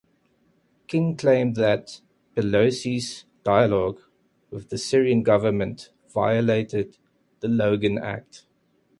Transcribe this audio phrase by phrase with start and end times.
[0.87, 2.01] King claimed that
[2.35, 4.01] Pelosi's dialogue
[4.49, 6.97] with the Syrian government violated
[7.41, 8.47] the Logan Act.